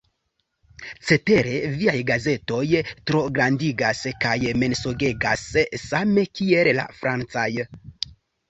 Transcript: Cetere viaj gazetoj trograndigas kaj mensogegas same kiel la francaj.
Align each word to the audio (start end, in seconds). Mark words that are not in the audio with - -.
Cetere 1.09 1.51
viaj 1.81 1.93
gazetoj 2.07 2.63
trograndigas 3.11 4.01
kaj 4.25 4.33
mensogegas 4.63 5.47
same 5.85 6.27
kiel 6.41 6.73
la 6.81 6.91
francaj. 7.05 7.49